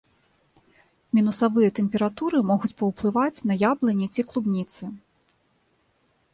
Мінусавыя 1.17 1.69
тэмпературы 1.81 2.39
могуць 2.53 2.71
паўплываць 2.81 3.43
на 3.51 3.61
яблыні 3.71 4.11
ці 4.13 4.21
клубніцы. 4.33 4.83